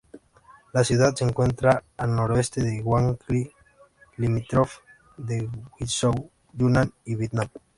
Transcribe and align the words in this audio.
La 0.73 0.83
ciudad 0.83 1.13
se 1.15 1.25
encuentra 1.25 1.83
al 1.95 2.15
noroeste 2.15 2.63
de 2.63 2.81
Guangxi, 2.81 3.51
limítrofe 4.17 4.79
de 5.17 5.47
Guizhou, 5.79 6.31
Yunnan 6.53 6.91
y 7.05 7.13
Vietnam. 7.15 7.47